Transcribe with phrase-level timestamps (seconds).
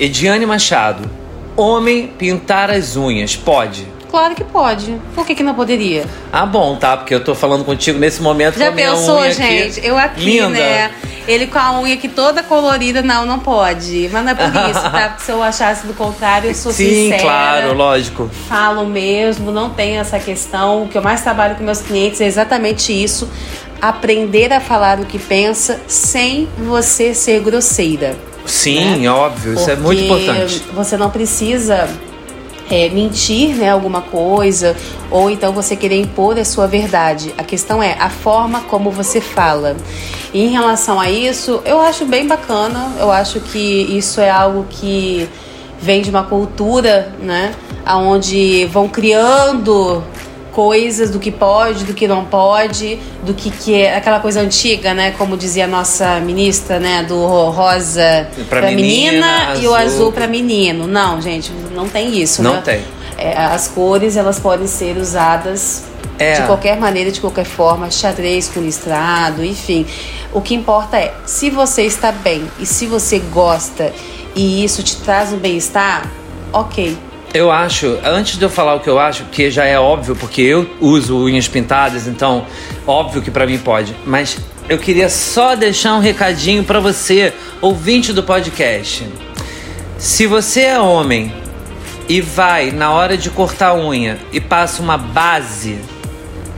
[0.00, 1.08] Ediane Machado.
[1.56, 3.86] Homem pintar as unhas, pode?
[4.10, 4.96] Claro que pode.
[5.14, 6.04] Por que, que não poderia?
[6.32, 6.96] Ah, bom, tá?
[6.96, 9.78] Porque eu tô falando contigo nesse momento Já pensou, gente?
[9.78, 10.48] aqui, Eu aqui, linda.
[10.48, 10.90] né?
[11.28, 14.08] Ele com a unha aqui toda colorida, não, não pode.
[14.10, 15.08] Mas não é por isso, tá?
[15.10, 17.22] Porque se eu achasse do contrário, eu sou Sim, sincera.
[17.22, 18.28] claro, lógico.
[18.48, 20.84] Falo mesmo, não tenho essa questão.
[20.84, 23.28] O que eu mais trabalho com meus clientes é exatamente isso.
[23.82, 28.16] Aprender a falar o que pensa sem você ser grosseira.
[28.46, 30.62] Sim, óbvio, isso é Porque muito importante.
[30.72, 31.88] Você não precisa
[32.70, 34.76] é, mentir, né, alguma coisa,
[35.10, 37.34] ou então você querer impor a sua verdade.
[37.36, 39.76] A questão é a forma como você fala.
[40.32, 42.92] E em relação a isso, eu acho bem bacana.
[42.98, 45.28] Eu acho que isso é algo que
[45.80, 47.52] vem de uma cultura, né,
[47.84, 50.04] aonde vão criando
[50.52, 54.92] coisas do que pode, do que não pode, do que, que é aquela coisa antiga,
[54.94, 55.12] né?
[55.16, 57.02] Como dizia a nossa ministra, né?
[57.04, 59.12] Do rosa Pra pra, menina,
[59.48, 60.86] menina, e o azul azul pra menino.
[60.86, 62.62] Não, gente, não tem isso, Não né?
[62.64, 62.82] tem.
[63.18, 65.84] É, as cores, elas podem ser usadas
[66.18, 66.40] É.
[66.40, 69.86] de qualquer maneira, de qualquer forma, xadrez com listrado, enfim.
[70.32, 73.92] O que importa é, se você está bem e se você gosta
[74.34, 76.08] e isso te traz um bem-estar,
[76.52, 76.96] ok.
[77.32, 80.42] Eu acho, antes de eu falar o que eu acho, que já é óbvio, porque
[80.42, 82.44] eu uso unhas pintadas, então
[82.84, 83.94] óbvio que pra mim pode.
[84.04, 84.36] Mas
[84.68, 89.06] eu queria só deixar um recadinho pra você, ouvinte do podcast.
[89.96, 91.32] Se você é homem
[92.08, 95.78] e vai na hora de cortar a unha e passa uma base,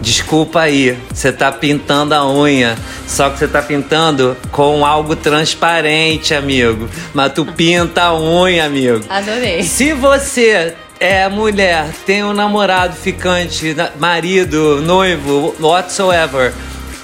[0.00, 6.34] desculpa aí, você tá pintando a unha, só que você tá pintando com algo transparente,
[6.34, 6.88] amigo.
[7.12, 9.04] Mas tu pinta a unha, amigo.
[9.08, 9.62] Adorei.
[9.62, 16.52] Se você é mulher, tem um namorado, ficante, marido, noivo, whatsoever,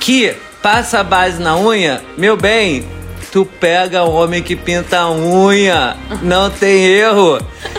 [0.01, 2.85] que passa a base na unha, meu bem,
[3.33, 5.97] tu pega um homem que pinta a unha.
[6.23, 7.39] Não tem erro.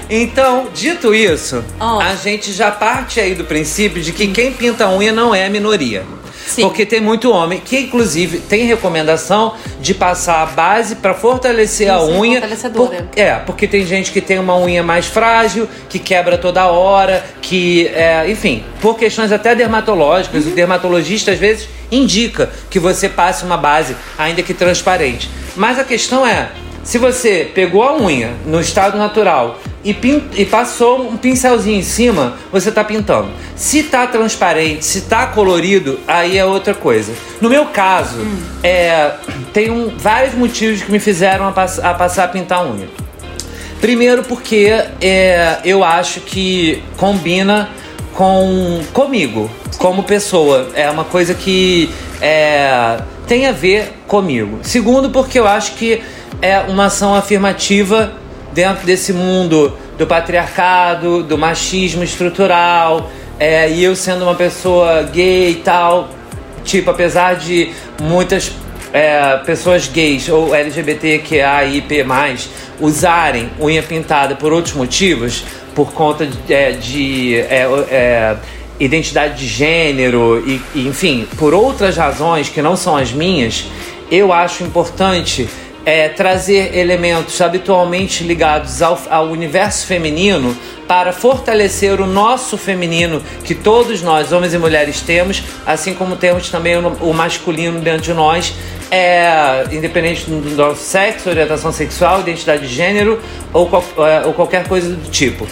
[0.09, 1.99] Então, dito isso, Oh.
[1.99, 5.45] a gente já parte aí do princípio de que quem pinta a unha não é
[5.45, 6.03] a minoria.
[6.47, 6.61] Sim.
[6.61, 11.97] Porque tem muito homem que, inclusive, tem recomendação de passar a base para fortalecer a
[11.97, 12.39] Isso, unha.
[12.39, 13.03] fortalecedora.
[13.03, 17.21] Por- é, porque tem gente que tem uma unha mais frágil, que quebra toda hora,
[17.41, 20.51] que, é, enfim, por questões até dermatológicas, Uhum.
[20.53, 25.29] o dermatologista às vezes indica que você passe uma base, ainda que transparente.
[25.53, 26.47] Mas a questão é,
[26.81, 29.59] se você pegou a unha no estado natural
[29.91, 33.29] e, e passou um pincelzinho em cima, você tá pintando.
[33.55, 37.13] Se tá transparente, se tá colorido, aí é outra coisa.
[37.39, 38.17] No meu caso,
[38.63, 39.11] é,
[39.53, 42.87] tem um- vários motivos que me fizeram a, pass- a passar a pintar a unha.
[43.79, 47.69] Primeiro porque é, eu acho que combina
[48.13, 50.69] com comigo, como pessoa.
[50.73, 51.89] É uma coisa que
[52.19, 52.97] é,
[53.27, 54.59] tem a ver comigo.
[54.63, 56.01] Segundo, porque eu acho que
[56.41, 58.11] é uma ação afirmativa
[58.57, 63.11] dentro desse mundo do patriarcado, do machismo estrutural.
[63.39, 66.09] é, e eu sendo uma pessoa gay e tal,
[66.65, 67.69] tipo, apesar de
[68.01, 68.51] muitas
[68.91, 72.03] é, pessoas gays ou LGBTQIP+,
[72.79, 75.43] usarem unha pintada por outros motivos,
[75.75, 78.37] por conta de, é, é, é,
[78.79, 83.65] identidade de gênero e, e, enfim, por outras razões que não são as minhas,
[84.09, 85.47] eu acho importante
[85.87, 90.53] é, trazer elementos habitualmente ligados ao, ao universo feminino
[90.85, 96.49] para fortalecer o nosso feminino que todos nós, homens e mulheres, temos, assim como temos
[96.49, 98.53] também o, masculino dentro de nós,
[98.91, 103.21] é, independente do, nosso sexo, orientação sexual, identidade de gênero
[103.53, 103.69] ou,
[104.05, 105.47] é, ou qualquer coisa do tipo.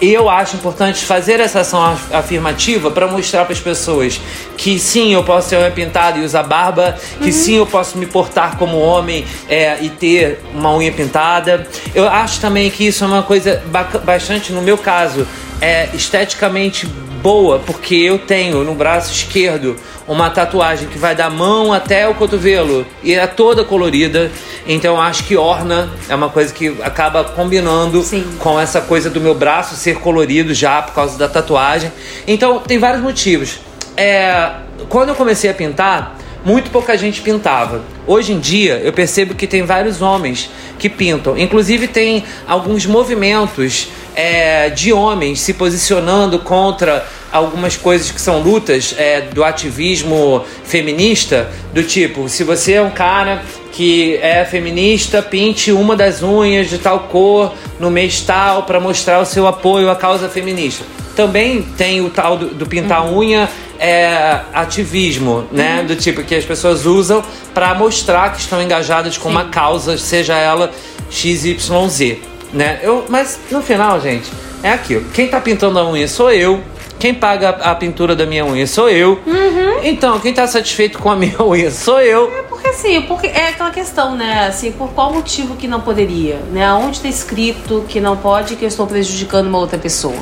[0.00, 4.20] Eu acho importante fazer essa ação af- afirmativa para mostrar para as pessoas
[4.56, 8.06] que sim, eu posso ter unha pintada e usar barba, que sim, eu posso me
[8.06, 11.66] portar como homem é, e ter uma unha pintada.
[11.94, 13.62] Eu acho também que isso é uma coisa
[14.04, 15.26] bastante, no meu caso,
[15.64, 16.86] é esteticamente
[17.22, 19.76] boa, porque eu tenho no braço esquerdo
[20.06, 24.30] uma tatuagem que vai da mão até o cotovelo e é toda colorida.
[24.66, 28.26] Então acho que orna é uma coisa que acaba combinando Sim.
[28.38, 31.90] com essa coisa do meu braço ser colorido já por causa da tatuagem.
[32.26, 33.58] Então tem vários motivos.
[33.96, 34.50] É,
[34.90, 37.80] quando eu comecei a pintar, muito pouca gente pintava.
[38.06, 41.38] Hoje em dia eu percebo que tem vários homens que pintam.
[41.38, 48.94] Inclusive tem alguns movimentos é, de homens se posicionando contra algumas coisas que são lutas
[48.96, 55.72] é, do ativismo feminista, do tipo, se você é um cara que é feminista, pinte
[55.72, 59.96] uma das unhas de tal cor no mês tal para mostrar o seu apoio à
[59.96, 60.84] causa feminista.
[61.16, 65.84] Também tem o tal do, do pintar unha é, ativismo, né?
[65.86, 67.22] Do tipo que as pessoas usam
[67.52, 70.72] para mostrar que estão engajadas com uma causa, seja ela
[71.10, 72.33] XYZ.
[72.54, 72.78] Né?
[72.82, 75.04] Eu, mas no final, gente, é aquilo.
[75.12, 76.62] Quem tá pintando a unha sou eu.
[76.98, 79.20] Quem paga a pintura da minha unha sou eu.
[79.26, 79.80] Uhum.
[79.82, 82.32] Então, quem tá satisfeito com a minha unha sou eu.
[82.34, 84.46] É porque assim, porque é aquela questão, né?
[84.46, 86.36] Assim, por qual motivo que não poderia?
[86.50, 86.72] Né?
[86.72, 90.16] Onde tá escrito que não pode que eu estou prejudicando uma outra pessoa?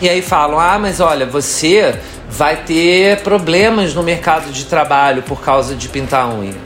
[0.00, 1.98] E aí falam: ah, mas olha, você
[2.30, 6.56] vai ter problemas no mercado de trabalho por causa de pintar a unha.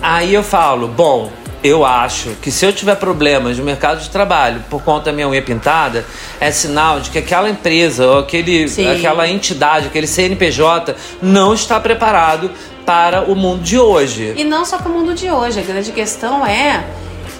[0.00, 1.32] Aí eu falo: bom,
[1.62, 5.28] eu acho que se eu tiver problemas no mercado de trabalho por conta da minha
[5.28, 6.04] unha pintada,
[6.40, 8.88] é sinal de que aquela empresa ou aquele, Sim.
[8.88, 12.50] aquela entidade, aquele CNPJ não está preparado
[12.86, 14.34] para o mundo de hoje.
[14.36, 15.58] E não só para o mundo de hoje.
[15.60, 16.84] A grande questão é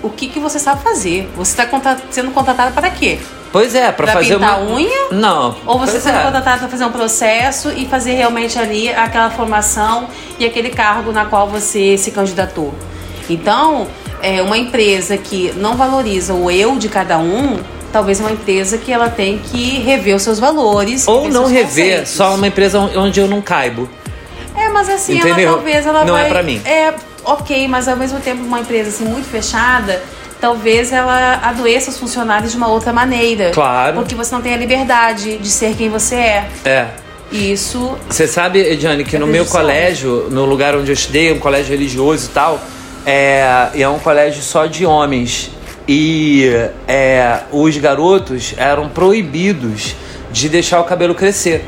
[0.03, 1.31] o que, que você sabe fazer.
[1.37, 3.19] Você está sendo contratado para quê?
[3.51, 4.75] Pois é, para fazer pintar uma...
[4.75, 5.09] unha?
[5.11, 5.57] Não.
[5.65, 6.25] Ou você está sendo é.
[6.25, 10.07] contratado para fazer um processo e fazer realmente ali aquela formação
[10.39, 12.75] e aquele cargo na qual você se candidatou.
[13.31, 13.87] Então,
[14.23, 17.59] é uma empresa que não valoriza o eu de cada um,
[17.93, 21.07] talvez uma empresa que ela tem que rever os seus valores.
[21.09, 22.11] Ou não rever, conceitos.
[22.13, 23.89] só uma empresa onde eu não caibo.
[24.57, 25.49] É, mas assim, Entendeu?
[25.49, 26.31] ela talvez ela Não é vai.
[26.31, 26.61] pra mim.
[26.65, 26.93] É,
[27.25, 30.03] ok, mas ao mesmo tempo uma empresa assim muito fechada,
[30.41, 33.51] talvez ela adoeça os funcionários de uma outra maneira.
[33.53, 33.95] Claro.
[33.97, 36.49] Porque você não tem a liberdade de ser quem você é.
[36.65, 36.87] É.
[37.31, 37.97] Isso.
[38.09, 41.71] Você sabe, Ediane, que É no meu colégio, no lugar onde eu estudei, um colégio
[41.71, 42.59] religioso e tal,
[43.05, 45.51] é, e é um colégio só de homens.
[45.87, 46.51] E
[46.87, 49.95] é, os garotos eram proibidos
[50.31, 51.65] de deixar o cabelo crescer.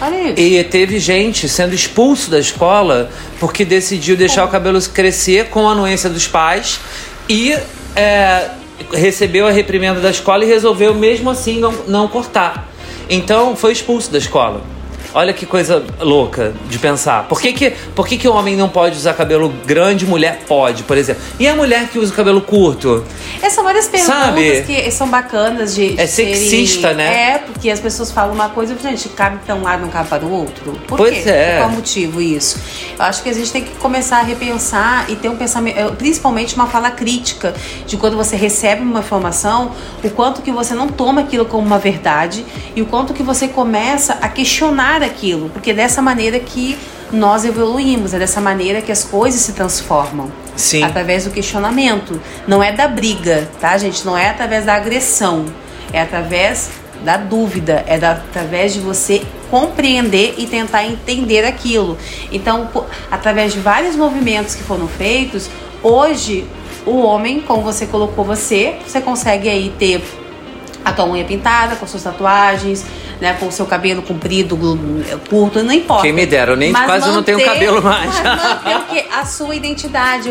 [0.00, 0.40] Olha isso.
[0.40, 3.10] E teve gente sendo expulso da escola
[3.40, 6.78] porque decidiu deixar o cabelo crescer com a anuência dos pais
[7.28, 7.56] e
[7.96, 8.48] é,
[8.92, 12.68] recebeu a reprimenda da escola e resolveu mesmo assim não, não cortar.
[13.10, 14.62] Então foi expulso da escola.
[15.14, 17.24] Olha que coisa louca de pensar.
[17.28, 20.40] Por que, que, por que, que o homem não pode usar cabelo grande e mulher
[20.46, 21.22] pode, por exemplo?
[21.38, 23.04] E a mulher que usa o cabelo curto?
[23.38, 24.62] Essas são várias perguntas Sabe?
[24.66, 25.94] que são bacanas de.
[25.94, 27.32] de É sexista, serem- né?
[27.34, 30.08] É, porque as pessoas falam uma coisa e gente, cabe para um lado não cabe
[30.08, 30.72] para o outro.
[30.86, 31.30] Por Pois quê?
[31.30, 31.52] é.
[31.52, 32.58] Por qual motivo isso?
[32.98, 35.90] Eu acho que a gente tem que começar a repensar e ter um pensamento, eh,
[35.96, 37.54] principalmente uma fala crítica
[37.86, 39.72] de quando você recebe uma informação,
[40.04, 42.44] o quanto que você não toma aquilo como uma verdade
[42.76, 46.78] e o quanto que você começa a questionar aquilo, porque é dessa maneira que
[47.12, 50.82] nós evoluímos, é dessa maneira que as coisas se transformam Sim.
[50.82, 52.20] através do questionamento.
[52.46, 54.04] Não é da briga, tá, gente?
[54.04, 55.46] Não é através da agressão.
[55.92, 56.68] É através
[57.02, 57.82] da dúvida.
[57.86, 61.96] É da- através de você compreender e tentar entender aquilo.
[62.30, 65.48] Então, po- através de vários movimentos que foram feitos,
[65.82, 66.46] hoje
[66.84, 70.02] o homem, como você colocou você, você consegue aí ter
[70.84, 72.84] a tua unha pintada, com suas tatuagens,
[73.20, 74.78] né, com o seu cabelo comprido, glu-
[75.28, 76.02] curto, não importa.
[76.02, 78.10] Quem me dera, eu nem Mas quase não tenho manter- cabelo mais.
[78.22, 79.06] Mas manter?
[79.12, 80.30] A sua identidade,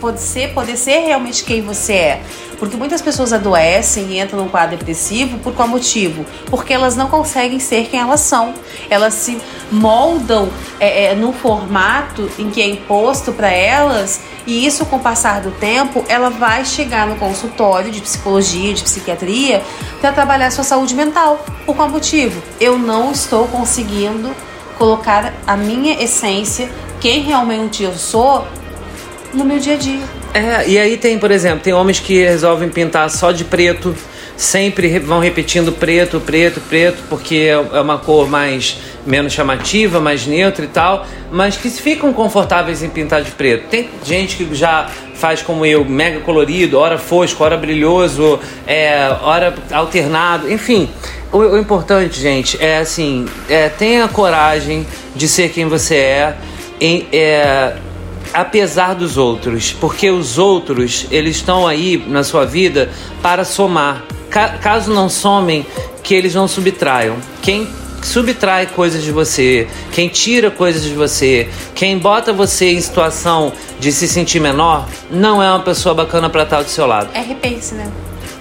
[0.00, 2.22] poder ser, poder ser realmente quem você é.
[2.58, 6.26] Porque muitas pessoas adoecem e entram num quadro depressivo por qual motivo?
[6.50, 8.52] Porque elas não conseguem ser quem elas são.
[8.90, 9.38] Elas se
[9.70, 15.00] moldam é, é, no formato em que é imposto para elas e isso, com o
[15.00, 19.62] passar do tempo, ela vai chegar no consultório de psicologia, de psiquiatria,
[20.00, 21.44] para trabalhar sua saúde mental.
[21.66, 22.42] Por qual motivo?
[22.58, 24.34] Eu não estou conseguindo
[24.78, 28.46] colocar a minha essência, quem realmente eu sou,
[29.32, 30.19] no meu dia a dia.
[30.32, 33.94] É, e aí tem, por exemplo, tem homens que resolvem pintar só de preto,
[34.36, 39.98] sempre re- vão repetindo preto, preto, preto, porque é é uma cor mais menos chamativa,
[39.98, 43.66] mais neutra e tal, mas que ficam confortáveis em pintar de preto.
[43.68, 49.52] Tem gente que já faz como eu, mega colorido, hora fosco, hora brilhoso, é, hora
[49.72, 50.88] alternado, enfim.
[51.32, 56.34] O, o importante, gente, é assim, é, tenha coragem de ser quem você é,
[56.80, 57.74] em- é,
[58.32, 62.90] apesar dos outros, porque os outros eles estão aí na sua vida
[63.22, 64.04] para somar.
[64.30, 65.66] Ca- caso não somem,
[66.02, 67.16] que eles não subtraiam.
[67.42, 67.68] Quem
[68.02, 73.92] subtrai coisas de você, quem tira coisas de você, quem bota você em situação de
[73.92, 77.10] se sentir menor, não é uma pessoa bacana para estar do seu lado.
[77.12, 77.90] É repense, né?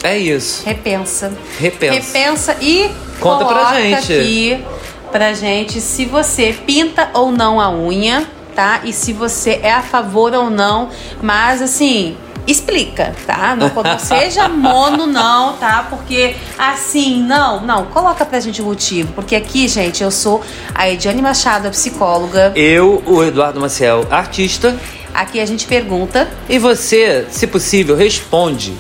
[0.04, 0.64] É isso.
[0.66, 1.34] Repensa.
[1.60, 1.94] Repensa.
[1.96, 4.14] Repensa e Conta pra gente.
[4.14, 4.64] aqui
[5.12, 8.26] pra gente se você pinta ou não a unha,
[8.60, 8.82] tá?
[8.84, 10.90] E se você é a favor ou não,
[11.22, 13.56] mas assim, explica, tá?
[13.56, 15.88] Não, não seja mono não, tá?
[15.90, 20.44] Porque assim, não, não, coloca pra gente o motivo, porque aqui, gente, eu sou
[20.76, 22.52] a Ediane Machado, a psicóloga.
[22.54, 24.78] Eu, o Eduardo Maciel, artista,
[25.12, 28.76] Aqui a gente pergunta e você, se possível, responde.